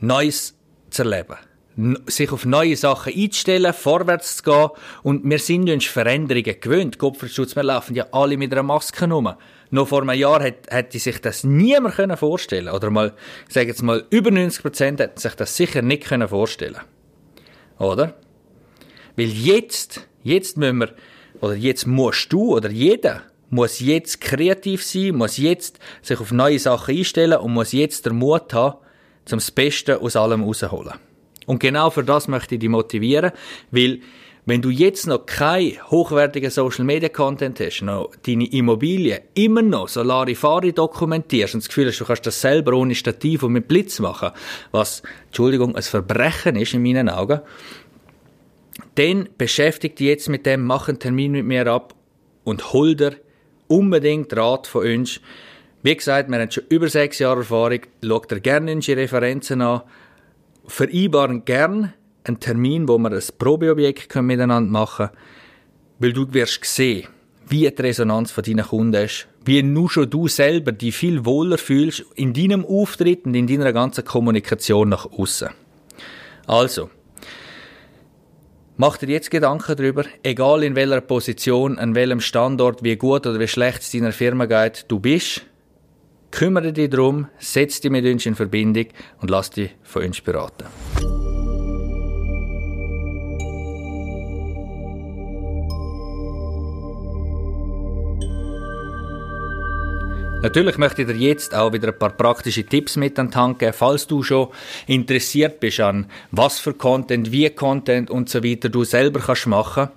Neues 0.00 0.54
zu 0.90 1.02
erleben. 1.02 1.36
Sich 2.06 2.30
auf 2.30 2.44
neue 2.44 2.76
Sachen 2.76 3.12
einzustellen, 3.12 3.72
vorwärts 3.72 4.36
zu 4.36 4.42
gehen. 4.44 4.68
Und 5.02 5.28
wir 5.28 5.38
sind 5.38 5.68
uns 5.68 5.86
Veränderungen 5.86 6.60
gewöhnt. 6.60 6.98
Kopfschutz, 6.98 7.56
wir 7.56 7.64
laufen 7.64 7.96
ja 7.96 8.06
alle 8.12 8.36
mit 8.36 8.52
einer 8.52 8.62
Maske 8.62 9.08
rum. 9.08 9.32
Noch 9.70 9.88
vor 9.88 10.02
einem 10.02 10.16
Jahr 10.16 10.40
hätte, 10.40 10.72
hätte 10.72 10.98
sich 11.00 11.20
das 11.20 11.42
niemand 11.42 11.94
vorstellen 12.18 12.66
können 12.66 12.76
Oder 12.76 12.90
mal, 12.90 13.12
ich 13.48 13.54
sage 13.54 13.68
jetzt 13.68 13.82
mal, 13.82 14.04
über 14.10 14.30
90 14.30 14.62
Prozent 14.62 15.00
hätten 15.00 15.18
sich 15.18 15.34
das 15.34 15.56
sicher 15.56 15.82
nicht 15.82 16.06
vorstellen 16.06 16.74
können 16.74 17.90
Oder? 17.90 18.14
Weil 19.16 19.28
jetzt, 19.28 20.06
jetzt 20.22 20.56
müssen 20.56 20.78
wir, 20.78 20.94
oder 21.40 21.54
jetzt 21.54 21.86
musst 21.86 22.32
du 22.32 22.54
oder 22.56 22.70
jeder 22.70 23.22
muss 23.50 23.80
jetzt 23.80 24.20
kreativ 24.20 24.84
sein, 24.84 25.14
muss 25.14 25.36
jetzt 25.36 25.78
sich 26.02 26.18
auf 26.18 26.32
neue 26.32 26.58
Sachen 26.58 26.96
einstellen 26.96 27.38
und 27.38 27.52
muss 27.52 27.72
jetzt 27.72 28.06
den 28.06 28.16
Mut 28.16 28.52
haben, 28.52 28.78
zum 29.24 29.38
das 29.38 29.50
Beste 29.50 30.00
aus 30.00 30.16
allem 30.16 30.42
rausholen. 30.42 30.94
Und 31.46 31.60
genau 31.60 31.90
für 31.90 32.04
das 32.04 32.28
möchte 32.28 32.56
ich 32.56 32.60
dich 32.60 32.68
motivieren, 32.68 33.32
weil 33.70 34.00
wenn 34.46 34.60
du 34.60 34.68
jetzt 34.68 35.06
noch 35.06 35.24
kein 35.24 35.78
hochwertigen 35.90 36.50
Social 36.50 36.84
Media 36.84 37.08
Content 37.08 37.60
hast, 37.60 37.80
noch 37.80 38.10
deine 38.26 38.46
Immobilie 38.52 39.22
immer 39.32 39.62
noch 39.62 39.88
Solarifari 39.88 40.72
dokumentierst 40.72 41.54
und 41.54 41.62
das 41.62 41.68
Gefühl 41.68 41.88
hast, 41.88 41.98
du 41.98 42.04
kannst 42.04 42.26
das 42.26 42.42
selber 42.42 42.74
ohne 42.74 42.94
Stativ 42.94 43.42
und 43.42 43.52
mit 43.52 43.68
Blitz 43.68 44.00
machen, 44.00 44.32
was, 44.70 45.02
Entschuldigung, 45.26 45.74
ein 45.74 45.82
Verbrechen 45.82 46.56
ist 46.56 46.74
in 46.74 46.82
meinen 46.82 47.08
Augen, 47.08 47.40
dann 48.94 49.28
beschäftigt 49.38 49.98
dich 49.98 50.08
jetzt 50.08 50.28
mit 50.28 50.46
dem, 50.46 50.64
mach 50.64 50.88
einen 50.88 50.98
Termin 50.98 51.32
mit 51.32 51.44
mir 51.44 51.66
ab 51.66 51.94
und 52.44 52.72
hol 52.72 52.94
dir 52.94 53.16
unbedingt 53.68 54.36
Rat 54.36 54.66
von 54.66 54.86
uns. 54.86 55.20
Wie 55.82 55.94
gesagt, 55.94 56.30
wir 56.30 56.38
haben 56.38 56.50
schon 56.50 56.64
über 56.68 56.88
sechs 56.88 57.18
Jahre 57.18 57.40
Erfahrung. 57.40 57.80
Schaut 58.02 58.30
dir 58.30 58.40
gerne 58.40 58.72
unsere 58.72 59.02
Referenzen 59.02 59.60
an. 59.60 59.82
Vereinbaren 60.66 61.44
gerne 61.44 61.94
einen 62.24 62.40
Termin, 62.40 62.88
wo 62.88 62.98
wir 62.98 63.12
ein 63.12 63.22
Probeobjekt 63.38 64.14
miteinander 64.16 64.70
machen 64.70 65.08
können. 65.08 65.18
Weil 65.98 66.12
du 66.12 66.32
wirst 66.32 66.64
sehen, 66.64 67.08
wie 67.48 67.70
die 67.70 67.82
Resonanz 67.82 68.30
von 68.30 68.44
deinen 68.44 68.64
Kunden 68.64 68.94
ist. 68.94 69.28
Wie 69.44 69.62
nur 69.62 69.90
schon 69.90 70.08
du 70.08 70.26
selber 70.26 70.72
dich 70.72 70.96
viel 70.96 71.24
wohler 71.26 71.58
fühlst 71.58 72.04
in 72.14 72.32
deinem 72.32 72.64
Auftritt 72.64 73.26
und 73.26 73.34
in 73.34 73.46
deiner 73.46 73.72
ganzen 73.72 74.04
Kommunikation 74.04 74.88
nach 74.88 75.04
außen. 75.12 75.50
Also, 76.46 76.90
Mach 78.76 78.96
dir 78.96 79.08
jetzt 79.08 79.30
Gedanken 79.30 79.76
darüber, 79.76 80.04
egal 80.24 80.64
in 80.64 80.74
welcher 80.74 81.00
Position, 81.00 81.78
an 81.78 81.94
welchem 81.94 82.20
Standort, 82.20 82.82
wie 82.82 82.96
gut 82.96 83.24
oder 83.24 83.38
wie 83.38 83.46
schlecht 83.46 83.82
es 83.82 83.92
deiner 83.92 84.10
Firma 84.10 84.46
geht, 84.46 84.86
du 84.88 84.98
bist. 84.98 85.42
Kümmere 86.32 86.72
dich 86.72 86.90
darum, 86.90 87.28
setz 87.38 87.80
dich 87.80 87.92
mit 87.92 88.04
uns 88.04 88.26
in 88.26 88.34
Verbindung 88.34 88.86
und 89.20 89.30
lass 89.30 89.50
dich 89.50 89.70
von 89.84 90.02
uns 90.02 90.20
beraten. 90.20 90.64
Natürlich 100.44 100.76
möchte 100.76 101.00
ich 101.00 101.08
dir 101.08 101.16
jetzt 101.16 101.54
auch 101.54 101.72
wieder 101.72 101.88
ein 101.88 101.98
paar 101.98 102.10
praktische 102.10 102.64
Tipps 102.64 102.96
mit 102.96 103.18
an 103.18 103.30
die 103.30 103.34
Hand 103.34 103.58
geben, 103.60 103.72
falls 103.72 104.06
du 104.06 104.22
schon 104.22 104.48
interessiert 104.86 105.58
bist 105.58 105.80
an 105.80 106.04
was 106.32 106.58
für 106.58 106.74
Content, 106.74 107.32
wie 107.32 107.48
Content 107.48 108.10
und 108.10 108.28
so 108.28 108.44
weiter 108.44 108.68
du 108.68 108.84
selber 108.84 109.20
kannst 109.20 109.46
machen. 109.46 109.88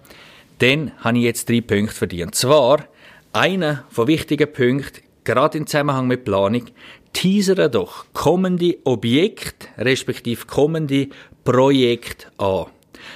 Dann 0.60 0.94
habe 1.00 1.18
ich 1.18 1.26
jetzt 1.26 1.50
drei 1.50 1.60
Punkte 1.60 1.94
für 1.94 2.08
dich. 2.08 2.24
Und 2.24 2.34
zwar, 2.34 2.86
einer 3.34 3.84
von 3.90 4.08
wichtigen 4.08 4.50
Punkten, 4.50 5.02
gerade 5.26 5.58
im 5.58 5.68
Zusammenhang 5.68 6.08
mit 6.08 6.24
Planung, 6.24 6.64
teasere 7.12 7.70
doch 7.70 8.06
kommende 8.14 8.78
Objekte, 8.86 9.68
respektive 9.78 10.46
kommende 10.46 11.10
Projekte 11.44 12.28
an. 12.38 12.68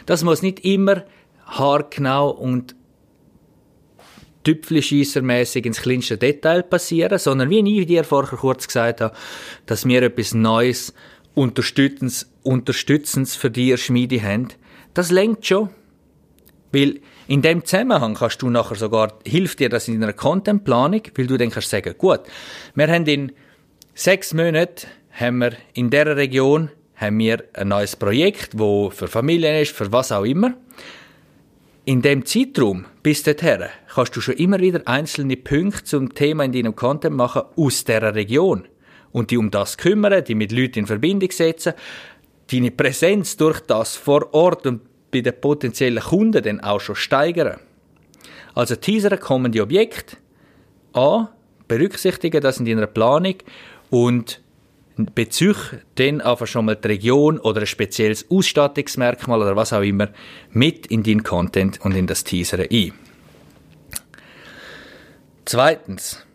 Das 0.05 0.25
muss 0.25 0.41
nicht 0.41 0.65
immer 0.65 1.05
haargenau 1.45 2.29
und 2.29 2.75
tüpfelscheissermäßig 4.43 5.65
ins 5.65 5.81
kleinste 5.81 6.17
Detail 6.17 6.63
passieren, 6.63 7.19
sondern 7.19 7.50
wie 7.50 7.79
ich 7.79 7.88
dir 7.88 8.03
vorher 8.03 8.38
kurz 8.38 8.67
gesagt 8.67 9.01
habe, 9.01 9.15
dass 9.65 9.86
wir 9.86 10.01
etwas 10.03 10.33
Neues, 10.33 10.93
Unterstützendes, 11.33 12.29
Unterstützendes 12.43 13.36
für 13.36 13.50
die 13.50 13.77
Schmiede 13.77 14.21
haben, 14.21 14.50
das 14.93 15.12
lenkt 15.12 15.45
schon. 15.45 15.69
Weil 16.71 17.00
in 17.27 17.41
dem 17.41 17.63
Zusammenhang 17.65 18.15
kannst 18.15 18.41
du 18.41 18.50
nachher 18.50 18.75
sogar, 18.75 19.19
hilft 19.25 19.60
dir 19.60 19.69
das 19.69 19.88
in 19.88 20.00
deiner 20.00 20.13
Contentplanung, 20.13 21.01
weil 21.15 21.27
du 21.27 21.38
dann 21.38 21.50
kannst 21.50 21.69
sagen, 21.69 21.95
gut, 21.98 22.21
wir 22.75 22.88
haben 22.88 23.05
in 23.05 23.31
sechs 23.93 24.33
Monaten, 24.33 24.88
haben 25.12 25.38
wir 25.39 25.53
in 25.74 25.89
dieser 25.89 26.15
Region, 26.15 26.71
haben 26.95 27.19
wir 27.19 27.43
ein 27.53 27.69
neues 27.69 27.95
Projekt, 27.95 28.57
wo 28.57 28.89
für 28.89 29.07
Familien 29.07 29.62
ist, 29.62 29.71
für 29.71 29.91
was 29.91 30.12
auch 30.12 30.24
immer. 30.24 30.53
In 31.83 32.01
dem 32.01 32.25
Zeitraum 32.25 32.86
bis 33.03 33.24
dorthin 33.24 33.65
kannst 33.93 34.15
du 34.15 34.22
schon 34.22 34.36
immer 34.36 34.60
wieder 34.60 34.81
einzelne 34.86 35.38
Punkte 35.38 35.84
zum 35.84 36.13
Thema 36.13 36.43
in 36.43 36.51
deinem 36.51 36.75
Content 36.75 37.15
machen 37.15 37.43
aus 37.55 37.84
dieser 37.84 38.13
Region 38.13 38.67
und 39.12 39.31
die 39.31 39.38
um 39.38 39.51
das 39.51 39.77
kümmern, 39.77 40.24
die 40.24 40.36
mit 40.36 40.51
Leuten 40.51 40.79
in 40.79 40.88
Verbindung 40.88 41.31
setzen, 41.31 41.74
deine 42.51 42.72
Präsenz 42.72 43.38
durch 43.38 43.60
das 43.62 43.96
vor 43.96 44.34
Ort 44.34 44.65
und 44.67 44.81
bei 45.12 45.22
den 45.22 45.39
potenziellen 45.39 46.03
Kunden 46.03 46.43
dann 46.43 46.60
auch 46.62 46.79
schon 46.79 46.96
steigern. 46.96 47.60
Also 48.53 48.75
teasern 48.75 49.20
kommende 49.20 49.62
Objekte 49.62 50.17
an, 50.93 51.29
berücksichtigen 51.67 52.41
das 52.41 52.60
in 52.60 52.65
deiner 52.65 52.88
Planung 52.88 53.36
und 53.89 54.41
bezüge 54.98 55.81
dann 55.95 56.21
einfach 56.21 56.48
schon 56.48 56.65
mal 56.65 56.75
die 56.75 56.88
Region 56.88 57.39
oder 57.39 57.62
ein 57.62 57.67
spezielles 57.67 58.29
Ausstattungsmerkmal 58.29 59.41
oder 59.41 59.55
was 59.55 59.74
auch 59.74 59.81
immer 59.81 60.10
mit 60.51 60.88
in 60.88 61.03
deinen 61.03 61.24
Content 61.24 61.79
und 61.81 61.95
in 61.95 62.07
das 62.07 62.24
Teaser 62.24 62.60
ein. 62.60 62.93
Zweitens, 65.45 66.25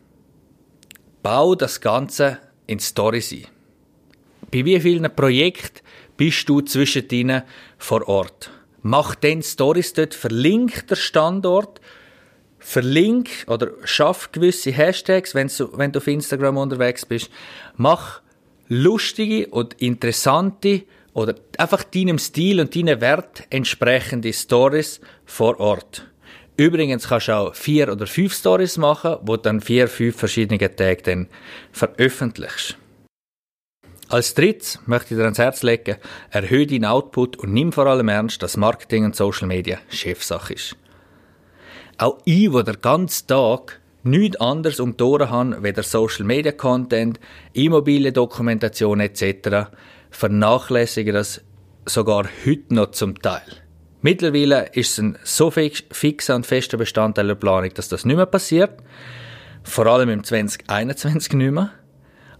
bau 1.22 1.54
das 1.54 1.80
Ganze 1.80 2.38
in 2.66 2.80
Stories 2.80 3.32
ein. 3.32 3.46
Bei 4.50 4.64
wie 4.64 4.80
vielen 4.80 5.14
Projekten 5.14 5.80
bist 6.16 6.48
du 6.48 6.60
zwischen 6.60 7.08
denen 7.08 7.42
vor 7.78 8.08
Ort? 8.08 8.50
Mach 8.82 9.14
den 9.14 9.42
Stories 9.42 9.92
dort, 9.92 10.14
verlink 10.14 10.86
der 10.86 10.96
Standort, 10.96 11.80
verlink 12.58 13.28
oder 13.48 13.72
schaff 13.84 14.30
gewisse 14.32 14.70
Hashtags, 14.70 15.34
wenn 15.34 15.48
du, 15.48 15.76
wenn 15.76 15.92
du 15.92 15.98
auf 15.98 16.06
Instagram 16.06 16.56
unterwegs 16.56 17.04
bist. 17.04 17.30
Mach 17.76 18.22
lustige 18.68 19.49
und 19.49 19.75
interessante 19.75 20.82
oder 21.12 21.35
einfach 21.58 21.82
deinem 21.85 22.18
Stil 22.18 22.61
und 22.61 22.75
deinem 22.75 23.00
Wert 23.00 23.44
entsprechende 23.50 24.32
Stories 24.32 25.00
vor 25.25 25.58
Ort. 25.61 26.06
Übrigens 26.56 27.08
kannst 27.08 27.28
du 27.28 27.37
auch 27.37 27.54
vier 27.54 27.92
oder 27.92 28.06
fünf 28.06 28.35
Stories 28.35 28.78
machen, 28.78 29.16
wo 29.23 29.37
dann 29.37 29.61
vier, 29.61 29.88
fünf 29.88 30.16
verschiedene 30.16 30.58
Tage 30.58 31.02
dann 31.02 31.28
veröffentlichst. 31.73 32.78
Als 34.08 34.35
drittes 34.35 34.78
möchte 34.87 35.14
ich 35.14 35.18
dir 35.18 35.25
ans 35.25 35.38
Herz 35.38 35.62
legen, 35.62 35.96
erhöhe 36.30 36.66
deinen 36.66 36.85
Output 36.85 37.37
und 37.38 37.52
nimm 37.52 37.73
vor 37.73 37.87
allem 37.87 38.08
ernst, 38.08 38.42
dass 38.42 38.56
Marketing 38.56 39.04
und 39.04 39.16
Social 39.16 39.49
Media 39.49 39.78
Chefsache 39.88 40.54
ist. 40.54 40.76
Auch 41.99 42.18
ich, 42.25 42.50
der 42.50 42.76
ganzen 42.76 43.26
Tag 43.26 43.80
nichts 44.06 44.40
anderes 44.40 44.80
um 44.80 44.96
die 44.96 45.04
Ohren 45.04 45.30
habe, 45.30 45.62
weder 45.62 45.82
Social 45.82 46.25
Media 46.25 46.52
Content, 46.52 47.20
Immobiliendokumentation 47.52 49.00
etc., 49.00 49.68
vernachlässigen 50.10 51.14
das 51.14 51.42
sogar 51.84 52.26
heute 52.46 52.75
noch 52.75 52.92
zum 52.92 53.20
Teil. 53.20 53.42
Mittlerweile 54.02 54.70
ist 54.72 54.92
es 54.92 54.98
ein 54.98 55.18
so 55.25 55.50
fixer 55.50 56.36
und 56.36 56.46
fester 56.46 56.76
Bestandteil 56.76 57.26
der 57.26 57.34
Planung, 57.34 57.75
dass 57.75 57.88
das 57.88 58.04
nicht 58.04 58.16
mehr 58.16 58.26
passiert. 58.26 58.78
Vor 59.62 59.86
allem 59.86 60.08
im 60.08 60.22
2021 60.22 61.32
nicht 61.32 61.50
mehr. 61.50 61.72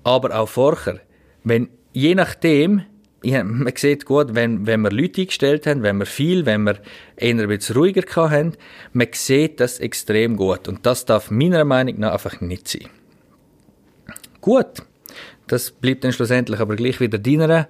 Aber 0.05 0.39
auch 0.39 0.49
vorher. 0.49 1.01
Wenn, 1.43 1.69
je 1.93 2.15
nachdem, 2.15 2.83
ja, 3.23 3.43
man 3.43 3.73
sieht 3.77 4.05
gut, 4.05 4.35
wenn, 4.35 4.67
wenn 4.67 4.83
wir 4.83 4.91
Leute 4.91 5.23
eingestellt 5.23 5.67
haben, 5.67 5.83
wenn 5.83 5.99
wir 5.99 6.07
viel, 6.07 6.47
wenn 6.47 6.63
wir 6.63 6.77
eher 7.17 7.35
ein 7.35 7.49
bisschen 7.49 7.77
ruhiger 7.77 8.05
haben, 8.31 8.53
man 8.93 9.09
sieht 9.13 9.61
das 9.61 9.81
extrem 9.81 10.37
gut. 10.37 10.69
Und 10.69 10.87
das 10.87 11.05
darf 11.05 11.31
meiner 11.31 11.65
Meinung 11.65 11.99
nach 11.99 12.13
einfach 12.13 12.41
nicht 12.41 12.69
sein. 12.69 12.89
Gut. 14.41 14.83
Das 15.49 15.71
bleibt 15.71 16.05
dann 16.05 16.13
schlussendlich 16.13 16.61
aber 16.61 16.77
gleich 16.77 17.01
wieder 17.01 17.19
deiner, 17.19 17.69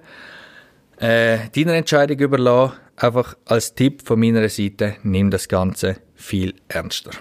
äh, 0.99 1.37
deiner 1.55 1.73
Entscheidung 1.73 2.19
überlassen. 2.19 2.77
Einfach 2.95 3.37
als 3.45 3.75
Tipp 3.75 4.01
von 4.03 4.19
meiner 4.19 4.49
Seite, 4.49 4.95
nimm 5.03 5.29
das 5.29 5.47
Ganze 5.47 5.97
viel 6.15 6.55
ernster. 6.67 7.11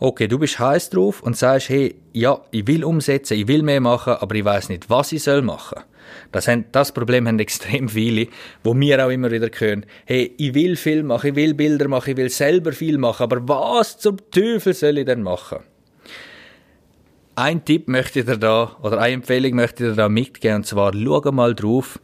Okay, 0.00 0.28
du 0.28 0.38
bist 0.38 0.58
heiß 0.58 0.90
drauf 0.90 1.22
und 1.22 1.36
sagst, 1.36 1.70
hey, 1.70 1.96
ja, 2.12 2.40
ich 2.52 2.66
will 2.68 2.84
umsetzen, 2.84 3.36
ich 3.36 3.48
will 3.48 3.62
mehr 3.62 3.80
machen, 3.80 4.14
aber 4.14 4.34
ich 4.36 4.44
weiß 4.44 4.68
nicht, 4.68 4.88
was 4.88 5.10
ich 5.10 5.24
soll 5.24 5.42
machen. 5.42 5.82
Das, 6.30 6.46
haben, 6.46 6.66
das 6.70 6.92
Problem 6.92 7.26
haben 7.26 7.38
extrem 7.40 7.88
viele, 7.88 8.28
wo 8.62 8.78
wir 8.78 9.04
auch 9.04 9.10
immer 9.10 9.30
wieder 9.30 9.50
hören, 9.52 9.86
hey, 10.04 10.34
ich 10.38 10.54
will 10.54 10.76
viel 10.76 11.02
machen, 11.02 11.30
ich 11.30 11.36
will 11.36 11.54
Bilder 11.54 11.88
machen, 11.88 12.10
ich 12.10 12.16
will 12.16 12.30
selber 12.30 12.72
viel 12.72 12.96
machen, 12.96 13.24
aber 13.24 13.48
was 13.48 13.98
zum 13.98 14.18
Teufel 14.30 14.72
soll 14.72 14.98
ich 14.98 15.06
denn 15.06 15.22
machen? 15.22 15.58
Ein 17.34 17.64
Tipp 17.64 17.88
möchte 17.88 18.20
ich 18.20 18.26
dir 18.26 18.36
da, 18.36 18.76
oder 18.82 18.98
eine 18.98 19.14
Empfehlung 19.14 19.54
möchte 19.54 19.84
ich 19.84 19.90
dir 19.90 19.96
da 19.96 20.08
mitgeben, 20.08 20.56
und 20.56 20.66
zwar, 20.66 20.92
schau 20.92 21.32
mal 21.32 21.54
drauf, 21.54 22.00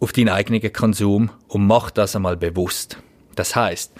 auf 0.00 0.12
deinen 0.12 0.28
eigenen 0.28 0.72
Konsum 0.72 1.30
und 1.48 1.66
mach 1.66 1.90
das 1.90 2.16
einmal 2.16 2.36
bewusst. 2.36 2.98
Das 3.34 3.56
heißt, 3.56 3.92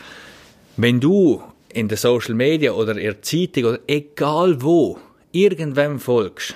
wenn 0.77 1.01
du 1.01 1.43
in 1.75 1.89
den 1.89 1.99
Social 1.99 2.35
Media 2.35 2.73
oder 2.73 2.93
in 2.93 3.03
der 3.03 3.23
Zeitung 3.23 3.65
oder 3.65 3.81
egal 3.87 4.63
wo 4.63 4.99
irgendwem 5.33 5.99
folgst, 5.99 6.55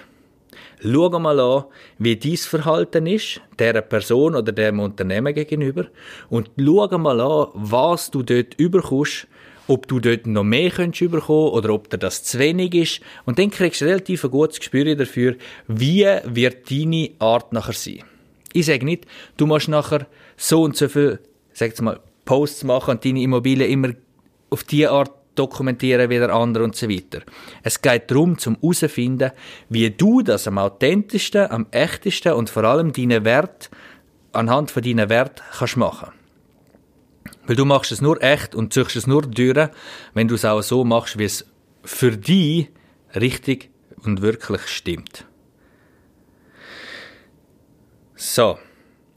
schau 0.81 1.19
mal 1.19 1.41
an, 1.41 1.65
wie 1.99 2.17
dein 2.17 2.37
Verhalten 2.37 3.07
ist, 3.07 3.41
der 3.59 3.81
Person 3.83 4.37
oder 4.37 4.53
dem 4.53 4.81
Unternehmen 4.81 5.35
gegenüber 5.35 5.87
und 6.31 6.51
schau 6.59 6.99
mal 6.99 7.21
an, 7.21 7.49
was 7.55 8.11
du 8.11 8.23
dort 8.23 8.55
überkommst, 8.55 9.27
ob 9.67 9.87
du 9.89 10.01
dort 10.01 10.27
noch 10.27 10.45
mehr 10.45 10.71
könntest 10.71 11.03
überkommen 11.03 11.53
oder 11.53 11.75
ob 11.75 11.91
dir 11.91 11.99
das 11.99 12.23
zu 12.23 12.39
wenig 12.39 12.75
ist. 12.75 13.01
Und 13.27 13.39
dann 13.39 13.51
kriegst 13.51 13.81
du 13.81 13.85
relativ 13.85 14.25
ein 14.25 14.31
gutes 14.31 14.61
Gespür 14.61 14.95
dafür, 14.95 15.37
wie 15.67 16.07
wird 16.25 16.71
deine 16.71 17.11
Art 17.19 17.53
nachher 17.53 17.75
sein. 17.75 18.05
Ich 18.53 18.67
sage 18.67 18.85
nicht, 18.85 19.05
du 19.37 19.47
musst 19.47 19.69
nachher 19.69 20.07
so 20.37 20.63
und 20.63 20.77
so 20.77 20.89
viel, 20.89 21.19
sag 21.53 21.79
mal, 21.83 22.01
Posts 22.25 22.65
machen 22.65 22.93
und 22.93 23.05
deine 23.05 23.23
Immobilie 23.23 23.67
immer 23.67 23.91
auf 24.51 24.65
die 24.65 24.87
Art 24.87 25.13
dokumentieren 25.35 26.11
wie 26.11 26.19
der 26.19 26.35
andere 26.35 26.65
und 26.65 26.75
so 26.75 26.89
weiter. 26.89 27.21
Es 27.63 27.81
geht 27.81 28.11
darum, 28.11 28.39
zum 28.39 28.57
herauszufinden, 28.61 29.31
wie 29.69 29.91
du 29.91 30.23
das 30.23 30.49
am 30.49 30.59
authentischsten, 30.59 31.51
am 31.51 31.67
echtesten 31.71 32.33
und 32.33 32.51
vor 32.51 32.65
allem 32.65 32.93
deinen 32.93 33.25
Wert 33.25 33.71
anhand 34.33 34.71
von 34.71 34.83
deinen 34.83 35.09
Wert 35.09 35.43
kannst 35.59 35.77
machen. 35.77 36.13
Weil 37.47 37.57
du 37.57 37.65
machst 37.65 37.93
es 37.93 38.01
nur 38.01 38.23
echt 38.23 38.55
und 38.55 38.73
züchst 38.73 38.97
es 38.97 39.07
nur 39.07 39.23
durch, 39.23 39.69
wenn 40.15 40.29
du 40.29 40.35
es 40.35 40.45
auch 40.45 40.63
so 40.63 40.85
machst, 40.85 41.19
wie 41.19 41.25
es 41.25 41.47
für 41.83 42.17
dich 42.17 42.69
richtig 43.15 43.71
und 44.05 44.21
wirklich 44.21 44.67
stimmt. 44.67 45.25
So, 48.15 48.59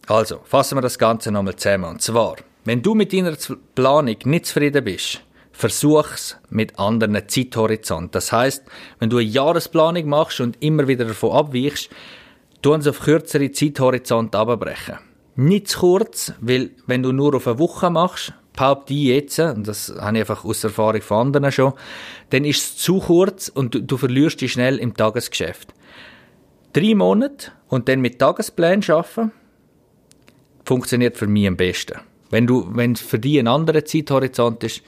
also 0.08 0.42
fassen 0.46 0.78
wir 0.78 0.82
das 0.82 1.00
Ganze 1.00 1.32
nochmal 1.32 1.56
zusammen. 1.56 1.86
Und 1.86 2.02
zwar, 2.02 2.38
wenn 2.66 2.82
du 2.82 2.96
mit 2.96 3.14
deiner 3.14 3.36
Planung 3.76 4.18
nicht 4.26 4.46
zufrieden 4.46 4.84
bist, 4.84 5.22
versuch's 5.52 6.38
mit 6.50 6.78
anderen 6.80 7.22
Zeithorizont. 7.28 8.16
Das 8.16 8.32
heißt, 8.32 8.64
wenn 9.00 9.10
du 9.10 9.18
eine 9.18 9.28
Jahresplanung 9.28 10.08
machst 10.08 10.40
und 10.40 10.62
immer 10.62 10.88
wieder 10.88 11.06
davon 11.06 11.32
abweichst, 11.32 11.90
tu 12.62 12.74
uns 12.74 12.88
auf 12.88 13.00
kürzere 13.00 13.52
Zeithorizont 13.52 14.36
abbrechen. 14.36 14.98
Nicht 15.36 15.70
zu 15.70 15.80
kurz, 15.80 16.34
weil 16.40 16.72
wenn 16.88 17.04
du 17.04 17.12
nur 17.12 17.36
auf 17.36 17.48
eine 17.48 17.60
Woche 17.60 17.90
machst, 17.90 18.34
behaupte 18.54 18.94
ich 18.94 19.06
jetzt, 19.06 19.40
und 19.40 19.68
das 19.68 19.94
habe 20.00 20.18
ich 20.18 20.22
einfach 20.22 20.44
aus 20.44 20.64
Erfahrung 20.64 21.02
von 21.02 21.28
anderen 21.28 21.52
schon, 21.52 21.74
dann 22.32 22.46
ist 22.46 22.58
es 22.58 22.78
zu 22.78 23.00
kurz 23.00 23.48
und 23.48 23.74
du, 23.74 23.82
du 23.82 23.98
verlierst 23.98 24.42
dich 24.42 24.52
schnell 24.52 24.78
im 24.78 24.96
Tagesgeschäft 24.96 25.74
drei 26.74 26.96
Monate 26.96 27.52
und 27.68 27.88
dann 27.88 28.02
mit 28.02 28.20
Tagesplänen 28.20 28.84
arbeiten, 28.90 29.32
funktioniert 30.66 31.18
für 31.18 31.28
mich 31.28 31.48
am 31.48 31.58
besten. 31.58 32.00
Wenn 32.32 32.48
du, 32.48 32.68
wenn 32.72 32.96
für 32.96 33.20
dich 33.20 33.38
ein 33.38 33.48
anderer 33.48 33.86
Zeithorizont 33.86 34.64
ist, 34.64 34.82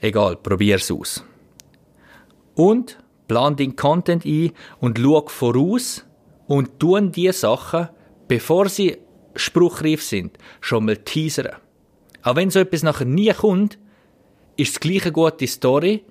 egal, 0.00 0.36
probier's 0.36 0.90
aus. 0.90 1.24
Und 2.54 2.98
plan 3.28 3.54
den 3.54 3.76
Content 3.76 4.24
ein 4.24 4.52
und 4.80 4.98
schau 4.98 5.26
voraus 5.28 6.04
und 6.46 6.80
tun 6.80 7.12
die 7.12 7.30
Sachen, 7.32 7.88
bevor 8.28 8.68
sie 8.68 8.96
spruchreif 9.34 10.02
sind, 10.02 10.38
schon 10.60 10.86
mal 10.86 10.96
teasern. 10.96 11.56
Auch 12.22 12.36
wenn 12.36 12.50
so 12.50 12.58
etwas 12.58 12.82
nachher 12.82 13.04
nie 13.04 13.32
kommt, 13.32 13.78
ist 14.56 14.72
es 14.72 14.80
gleich 14.80 15.02
eine 15.02 15.12
gute 15.12 15.46
Story, 15.46 16.02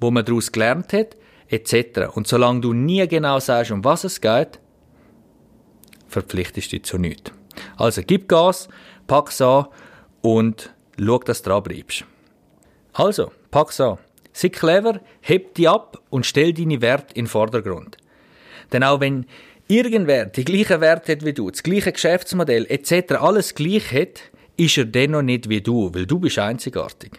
wo 0.00 0.10
man 0.10 0.24
daraus 0.24 0.52
gelernt 0.52 0.92
hat, 0.92 1.16
etc. 1.48 2.14
Und 2.14 2.26
solange 2.26 2.60
du 2.60 2.72
nie 2.72 3.06
genau 3.08 3.40
sagst, 3.40 3.70
um 3.70 3.82
was 3.84 4.04
es 4.04 4.20
geht, 4.20 4.60
verpflichtest 6.06 6.72
du 6.72 6.76
dich 6.76 6.84
zu 6.84 6.98
nichts. 6.98 7.32
Also 7.76 8.02
gib 8.06 8.28
Gas, 8.28 8.68
pack's 9.06 9.40
an 9.40 9.66
und 10.24 10.70
schau, 10.98 11.18
dass 11.18 11.42
du 11.42 11.50
dran 11.50 11.62
bleibst. 11.62 12.04
Also, 12.94 13.30
pack's 13.50 13.78
an. 13.78 13.98
Sei 14.32 14.48
clever, 14.48 15.00
heb 15.20 15.54
dich 15.54 15.68
ab 15.68 16.00
und 16.08 16.24
stell 16.24 16.54
deine 16.54 16.80
Werte 16.80 17.14
in 17.14 17.26
den 17.26 17.30
Vordergrund. 17.30 17.98
Denn 18.72 18.82
auch 18.82 19.00
wenn 19.00 19.26
irgendwer 19.68 20.24
die 20.24 20.44
gleichen 20.44 20.80
Werte 20.80 21.12
hat 21.12 21.24
wie 21.24 21.34
du, 21.34 21.50
das 21.50 21.62
gleiche 21.62 21.92
Geschäftsmodell 21.92 22.66
etc. 22.70 23.16
alles 23.20 23.54
gleich 23.54 23.92
hat, 23.92 24.20
ist 24.56 24.78
er 24.78 24.86
dennoch 24.86 25.22
nicht 25.22 25.48
wie 25.48 25.60
du, 25.60 25.92
weil 25.94 26.06
du 26.06 26.18
bist 26.18 26.38
einzigartig. 26.38 27.12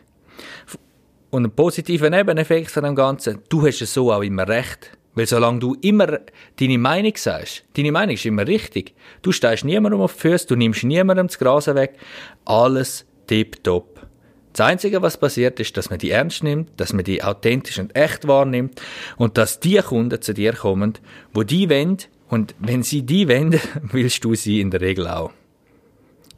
Und 1.29 1.45
ein 1.45 1.51
positiver 1.51 2.09
Nebeneffekt 2.09 2.71
von 2.71 2.85
dem 2.85 2.95
Ganzen, 2.95 3.43
du 3.49 3.67
hast 3.67 3.81
es 3.81 3.93
so 3.93 4.11
auch 4.11 4.23
immer 4.23 4.47
recht. 4.47 4.97
Weil 5.15 5.27
solange 5.27 5.59
du 5.59 5.75
immer 5.81 6.19
deine 6.59 6.77
Meinung 6.77 7.13
sagst, 7.15 7.63
deine 7.75 7.91
Meinung 7.91 8.15
ist 8.15 8.25
immer 8.25 8.45
richtig. 8.45 8.93
Du 9.21 9.31
stehst 9.31 9.63
niemandem 9.63 10.01
auf 10.01 10.13
die 10.13 10.19
Füße, 10.19 10.47
du 10.47 10.55
nimmst 10.55 10.83
niemandem 10.83 11.27
das 11.27 11.39
Gras 11.39 11.67
weg. 11.67 11.95
Alles 12.43 13.05
tipptopp. 13.27 14.05
Das 14.51 14.67
Einzige, 14.67 15.01
was 15.01 15.17
passiert, 15.17 15.59
ist, 15.59 15.75
dass 15.75 15.89
man 15.89 15.99
die 15.99 16.11
ernst 16.11 16.43
nimmt, 16.43 16.69
dass 16.77 16.93
man 16.93 17.03
die 17.03 17.21
authentisch 17.23 17.77
und 17.77 17.93
echt 17.95 18.25
wahrnimmt 18.27 18.81
und 19.17 19.37
dass 19.37 19.59
die 19.59 19.77
Kunden 19.77 20.21
zu 20.21 20.33
dir 20.33 20.53
kommen, 20.53 20.93
wo 21.33 21.43
die 21.43 21.69
wollen 21.69 21.97
und 22.29 22.55
wenn 22.59 22.83
sie 22.83 23.01
die 23.01 23.27
wollen, 23.27 23.59
willst 23.81 24.23
du 24.23 24.33
sie 24.35 24.61
in 24.61 24.71
der 24.71 24.79
Regel 24.81 25.07
auch. 25.07 25.31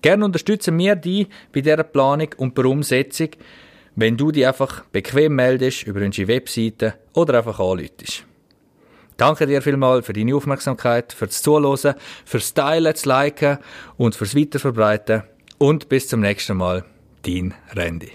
Gerne 0.02 0.26
unterstützen 0.26 0.78
wir 0.80 0.96
die 0.96 1.28
bei 1.54 1.62
dieser 1.62 1.84
Planung 1.84 2.30
und 2.38 2.56
bei 2.56 2.63
der 2.63 2.72
Umsetzung, 2.72 3.30
wenn 3.96 4.18
du 4.18 4.32
die 4.32 4.46
einfach 4.46 4.86
bequem 4.86 5.36
meldest 5.36 5.84
über 5.84 6.02
unsere 6.02 6.28
Webseite 6.28 6.96
oder 7.13 7.40
einfach 7.40 7.60
anläutest. 7.60 8.26
Danke 9.17 9.47
dir 9.47 9.62
vielmals 9.62 10.06
für 10.06 10.13
deine 10.13 10.36
Aufmerksamkeit, 10.36 11.12
fürs 11.12 11.41
Zuhören, 11.41 11.95
fürs 12.23 12.53
Teilen, 12.53 12.93
das 12.93 13.06
Liken 13.06 13.58
und 13.97 14.15
fürs 14.15 14.36
Weiterverbreiten. 14.36 15.23
Und 15.58 15.89
bis 15.89 16.08
zum 16.08 16.21
nächsten 16.21 16.58
Mal, 16.58 16.86
dein 17.23 17.56
Randy. 17.75 18.12